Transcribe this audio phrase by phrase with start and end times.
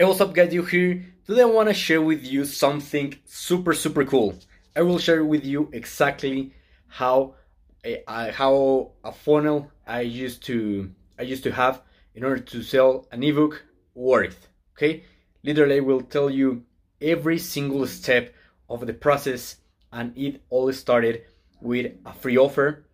[0.00, 1.04] Hey what's up guys, you here.
[1.26, 4.38] Today I want to share with you something super super cool.
[4.76, 6.54] I will share with you exactly
[6.86, 7.34] how
[7.84, 11.82] a, I, how a funnel I used to I used to have
[12.14, 13.64] in order to sell an ebook
[13.96, 14.46] worked.
[14.76, 15.02] Okay,
[15.42, 16.62] literally I will tell you
[17.02, 18.32] every single step
[18.70, 19.56] of the process,
[19.92, 21.22] and it all started
[21.60, 22.86] with a free offer.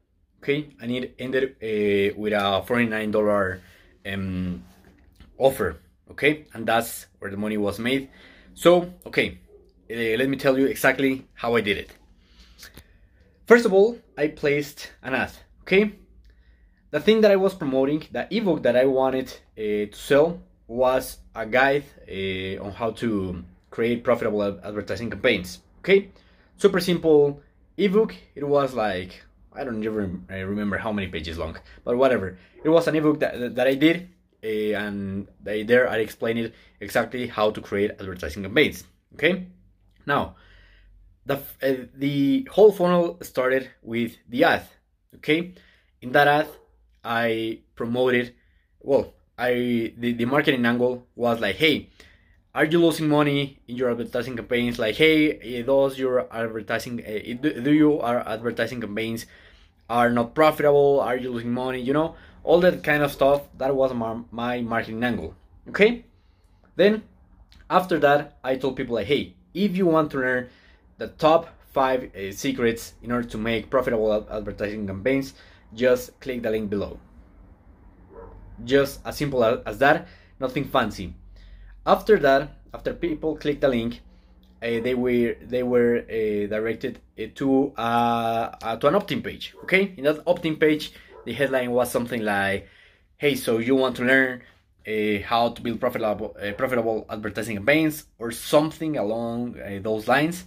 [0.42, 3.60] Okay, and it ended uh, with a forty nine dollar
[4.06, 4.64] um,
[5.36, 5.76] offer
[6.10, 8.08] okay and that's where the money was made.
[8.54, 9.38] So okay
[9.90, 11.90] uh, let me tell you exactly how i did it.
[13.46, 15.92] First of all i placed an ad okay?
[16.90, 19.28] The thing that i was promoting the ebook that i wanted
[19.58, 26.10] uh, to sell was a guide uh, on how to create profitable advertising campaigns okay?
[26.56, 27.42] Super simple
[27.76, 28.14] ebook.
[28.34, 29.24] It was like
[29.56, 32.38] i don't even remember how many pages long but whatever.
[32.62, 34.08] It was an ebook that, that i did
[34.44, 38.84] uh, and they, there I explain it exactly how to create advertising campaigns.
[39.14, 39.46] Okay,
[40.06, 40.36] now
[41.26, 44.68] the uh, the whole funnel started with the ad.
[45.16, 45.54] Okay,
[46.02, 46.48] in that ad
[47.02, 48.34] I promoted.
[48.80, 51.88] Well, I the, the marketing angle was like, hey,
[52.54, 54.78] are you losing money in your advertising campaigns?
[54.78, 59.26] Like, hey, does your advertising uh, do, do are advertising campaigns
[59.88, 61.00] are not profitable?
[61.00, 61.80] Are you losing money?
[61.80, 63.42] You know all that kind of stuff.
[63.58, 65.34] That was my, my marketing angle.
[65.68, 66.04] Okay?
[66.76, 67.02] Then,
[67.68, 70.48] after that, I told people like, hey, if you want to learn
[70.98, 75.34] the top five uh, secrets in order to make profitable advertising campaigns,
[75.74, 76.98] just click the link below.
[78.62, 80.06] Just as simple as that,
[80.38, 81.14] nothing fancy.
[81.86, 84.02] After that, after people click the link,
[84.64, 87.72] uh, they were they were uh, directed uh, to
[88.80, 89.54] to an opt-in page.
[89.64, 90.92] Okay, in that opt-in page,
[91.26, 92.66] the headline was something like,
[93.18, 94.42] "Hey, so you want to learn
[95.24, 100.44] how to build profitable profitable advertising campaigns or something along those lines?"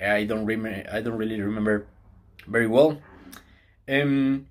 [0.00, 0.90] I don't remember.
[0.90, 1.86] I don't really remember
[2.46, 2.98] very well.
[3.88, 4.46] Um,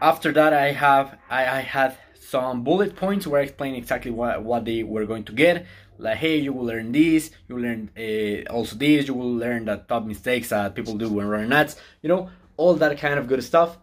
[0.00, 1.96] after that, I have I, I had
[2.28, 5.66] some bullet points where I explain exactly what what they were going to get.
[5.98, 7.30] Like, hey, you will learn this.
[7.48, 9.08] You learn uh, also this.
[9.08, 11.76] You will learn the top mistakes that people do when running ads.
[12.02, 13.78] You know, all that kind of good stuff.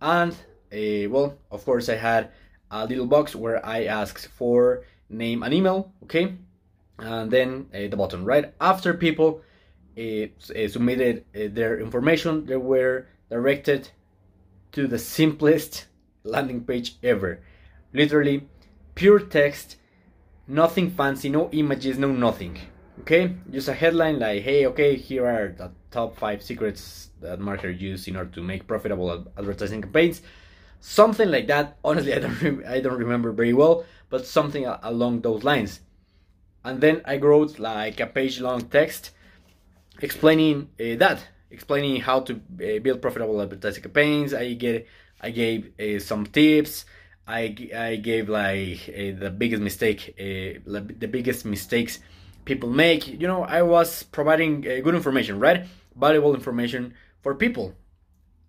[0.00, 2.30] And uh, well, of course, I had
[2.70, 6.34] a little box where I asked for name and email, okay,
[6.98, 8.24] and then uh, the button.
[8.24, 9.42] Right after people
[10.38, 13.88] submitted their information, they were directed
[14.72, 15.86] to the simplest
[16.24, 17.40] landing page ever.
[18.00, 18.36] Literally,
[18.94, 19.76] pure text,
[20.46, 22.54] nothing fancy, no images, no nothing.
[23.00, 27.80] Okay, just a headline like, "Hey, okay, here are the top five secrets that marketers
[27.80, 29.08] use in order to make profitable
[29.38, 30.22] advertising campaigns."
[30.80, 31.76] something like that.
[31.84, 35.80] Honestly, I don't I don't remember very well, but something along those lines.
[36.64, 39.10] And then I wrote like a page long text
[40.00, 41.18] explaining uh, that,
[41.50, 44.34] explaining how to uh, build profitable advertising campaigns.
[44.34, 44.86] I get
[45.20, 46.84] I gave uh, some tips.
[47.26, 51.98] I, I gave like uh, the biggest mistake, uh, the biggest mistakes
[52.44, 53.06] people make.
[53.08, 55.66] You know, I was providing uh, good information, right?
[55.96, 57.74] Valuable information for people,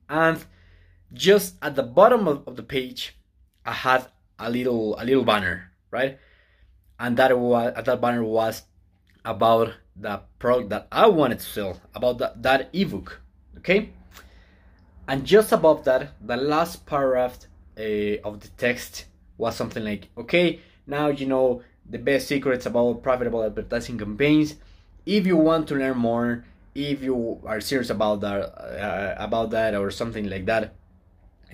[0.10, 0.44] and
[1.14, 3.16] just at the bottom of, of the page,
[3.66, 6.20] I had a little a little banner, right?
[7.00, 8.64] And that was that banner was
[9.26, 13.22] about the product that I wanted to sell, about that, that ebook,
[13.58, 13.90] okay?
[15.08, 17.40] And just above that, the last paragraph
[17.78, 19.06] uh, of the text
[19.38, 24.56] was something like, okay, now you know the best secrets about profitable advertising campaigns.
[25.06, 26.44] If you want to learn more,
[26.76, 30.74] if you are serious about that, uh, about that or something like that,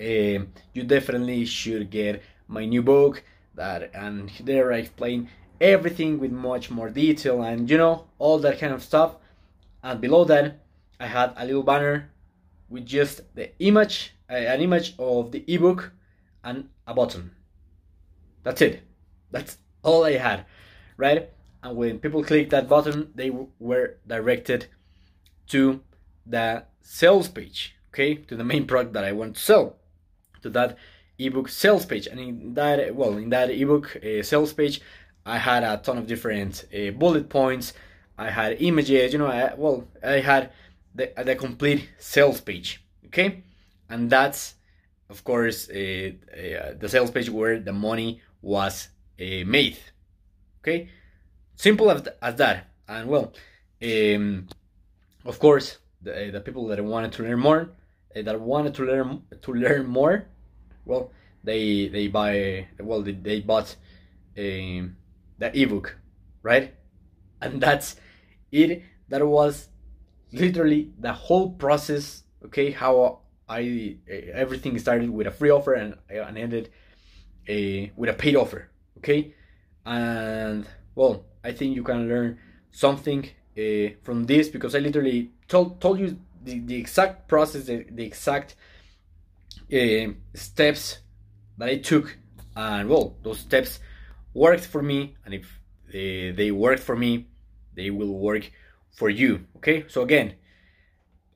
[0.00, 3.22] uh, you definitely should get my new book
[3.54, 5.28] that and there I explain
[5.60, 9.16] everything with much more detail and you know all that kind of stuff
[9.82, 10.60] and below that
[10.98, 12.10] I had a little banner
[12.68, 15.92] with just the image uh, an image of the ebook
[16.44, 17.32] and a button
[18.44, 18.82] that's it.
[19.30, 20.44] That's all I had
[20.96, 21.30] right?
[21.62, 24.66] And when people click that button they were directed
[25.48, 25.82] to
[26.26, 28.14] the sales page okay?
[28.14, 29.76] To the main product that I want to sell.
[30.42, 30.76] To that
[31.18, 32.06] ebook sales page.
[32.06, 34.80] And in that well in that ebook uh, sales page
[35.26, 37.72] i had a ton of different uh, bullet points.
[38.16, 40.52] I had images you know I, well i had
[40.94, 43.42] the, the complete sales page okay?
[43.88, 44.54] And that's
[45.08, 48.88] of course uh, uh the sales page where the money was
[49.20, 49.78] uh, made
[50.60, 50.88] okay
[51.54, 53.32] simple as, as that and well
[53.82, 54.46] um,
[55.24, 57.70] of course the, the people that wanted to learn more
[58.14, 60.26] that wanted to learn to learn more
[60.84, 61.10] well
[61.42, 63.76] they they buy well they, they bought
[64.38, 64.96] um,
[65.38, 65.96] the ebook
[66.44, 66.74] right?
[67.40, 67.96] And that's
[68.52, 68.84] it.
[69.08, 69.68] That was
[70.30, 72.22] literally the whole process.
[72.44, 76.70] Okay, how I everything started with a free offer and and ended
[77.48, 78.70] a, with a paid offer.
[78.98, 79.34] Okay,
[79.84, 82.38] and well, I think you can learn
[82.70, 87.84] something uh, from this because I literally told told you the, the exact process, the,
[87.90, 88.56] the exact
[89.72, 90.98] uh, steps
[91.58, 92.16] that I took,
[92.56, 93.80] and well, those steps
[94.32, 95.60] worked for me, and if
[95.92, 97.28] they, they worked for me,
[97.74, 98.50] they will work
[98.92, 99.46] for you.
[99.56, 100.34] Okay, so again,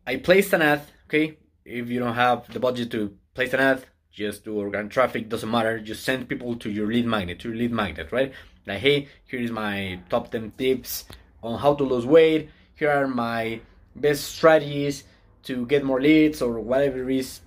[0.06, 0.82] I placed an ad.
[1.06, 5.28] Okay, if you don't have the budget to place an ad, just do organic traffic.
[5.28, 5.78] Doesn't matter.
[5.78, 8.32] Just send people to your lead magnet, to your lead magnet, right?
[8.66, 11.04] Like, hey, here is my top 10 tips
[11.42, 12.50] on how to lose weight.
[12.74, 13.60] Here are my
[13.94, 15.04] best strategies
[15.44, 17.40] to get more leads or whatever it is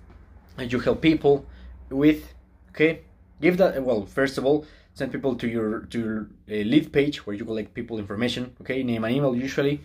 [0.57, 1.45] that you help people
[1.89, 2.33] with.
[2.69, 3.01] Okay,
[3.41, 3.83] give that.
[3.83, 7.45] Well, first of all, send people to your to your uh, lead page where you
[7.45, 8.55] collect people information.
[8.61, 9.81] Okay, name and email usually.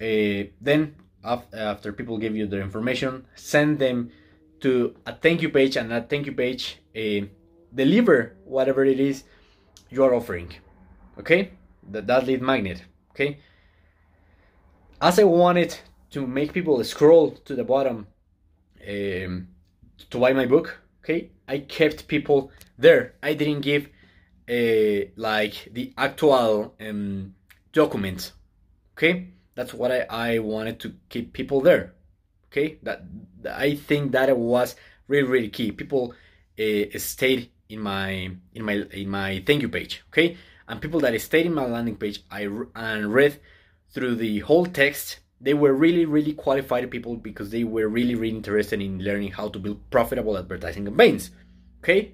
[0.00, 4.10] Uh, then after people give you their information, send them
[4.60, 7.26] to a thank you page, and that thank you page uh,
[7.74, 9.24] deliver whatever it is
[9.90, 10.52] you are offering.
[11.18, 11.52] Okay,
[11.90, 12.84] that that lead magnet.
[13.10, 13.38] Okay,
[15.00, 15.78] as I wanted
[16.10, 18.06] to make people scroll to the bottom
[18.86, 19.48] um,
[20.10, 20.78] to buy my book.
[21.02, 23.14] Okay, I kept people there.
[23.22, 23.88] I didn't give
[24.48, 27.34] uh, like the actual um,
[27.72, 28.32] document.
[28.96, 31.94] Okay, that's what I, I wanted to keep people there.
[32.46, 33.04] Okay, that
[33.48, 34.76] I think that was
[35.08, 35.72] really really key.
[35.72, 36.14] People
[36.60, 40.02] uh, stayed in my in my in my thank you page.
[40.08, 40.36] Okay,
[40.68, 43.40] and people that stayed in my landing page, I and read
[43.90, 45.18] through the whole text.
[45.40, 49.48] They were really really qualified people because they were really really interested in learning how
[49.48, 51.30] to build profitable advertising campaigns.
[51.82, 52.12] Okay,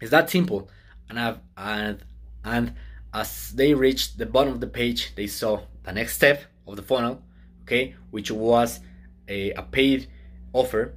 [0.00, 0.70] it's that simple.
[1.08, 1.98] And I've and
[2.44, 2.74] and
[3.12, 6.82] as they reached the bottom of the page, they saw the next step of the
[6.82, 7.22] funnel,
[7.62, 8.80] okay, which was
[9.28, 10.08] a, a paid
[10.52, 10.94] offer.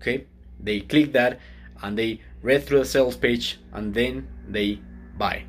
[0.00, 0.26] Okay,
[0.58, 1.38] they click that
[1.82, 4.80] and they read through the sales page and then they
[5.16, 5.44] buy.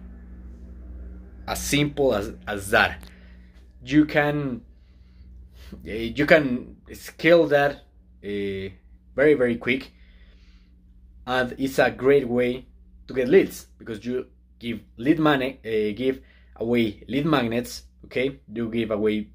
[1.48, 3.04] As simple as, as that.
[3.84, 4.62] You can
[5.88, 7.86] eh, you can scale that
[8.24, 8.70] uh,
[9.16, 9.94] very very quick
[11.26, 12.66] and it's a great way
[13.08, 14.28] to get leads because you
[14.60, 16.20] give lead money uh, give
[16.58, 19.28] away lead magnets okay you give away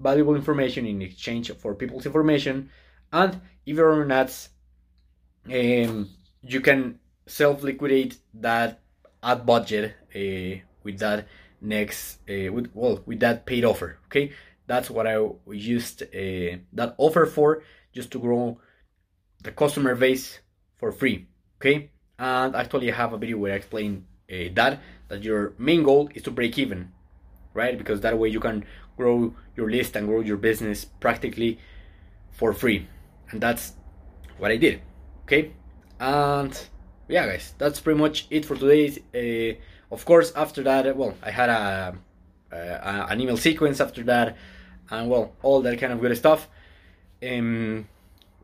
[0.00, 2.70] valuable information in exchange for people's information.
[3.12, 4.50] And if you're ads
[5.46, 6.08] um,
[6.42, 8.80] you can self liquidate that
[9.22, 11.26] ad budget uh, with that
[11.60, 13.98] next uh, with well with that paid offer.
[14.06, 14.32] Okay
[14.66, 15.18] that's what i
[15.50, 17.62] used uh, that offer for
[17.92, 18.58] just to grow
[19.42, 20.40] the customer base
[20.78, 21.26] for free.
[21.60, 25.82] Okay and actually I have a video where I explain uh, that that your main
[25.82, 26.92] goal is to break even
[27.54, 27.76] right?
[27.76, 28.64] Because that way you can
[28.96, 31.58] grow your list and grow your business practically
[32.30, 32.88] for free.
[33.30, 33.74] And that's
[34.38, 34.82] what I did
[35.30, 35.52] okay?
[36.00, 36.52] And
[37.08, 38.84] yeah guys that's pretty much it for today.
[39.14, 41.94] Uh, of course after that well I had a,
[42.52, 42.56] a,
[43.10, 44.36] an email sequence after that
[44.90, 46.48] and well all that kind of good stuff.
[47.22, 47.88] Um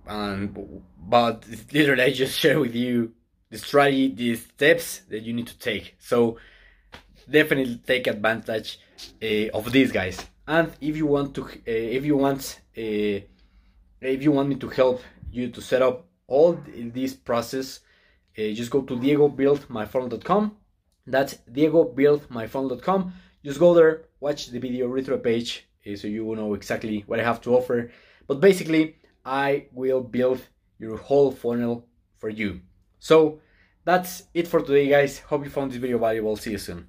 [0.07, 3.13] and but literally I just share with you
[3.51, 5.95] the strategy, the steps that you need to take.
[5.99, 6.37] So
[7.29, 8.86] definitely take advantage uh,
[9.53, 10.25] of these guys.
[10.47, 13.21] And if you want to, uh, if you want, uh,
[14.01, 17.81] if you want me to help you to set up all this process,
[18.37, 20.57] just go to diegobuildmyfunnel.com.
[21.07, 23.13] That's diegobuildmyfunnel.com.
[23.45, 27.05] Just go there, watch the video, read through a page, so you will know exactly
[27.07, 27.91] what I have to offer.
[28.27, 30.41] But basically, I will build
[30.79, 31.87] your whole funnel
[32.19, 32.61] for you.
[32.99, 33.41] So
[33.85, 35.21] that's it for today guys.
[35.21, 36.37] Hope you found this video valuable.
[36.37, 36.89] See you soon.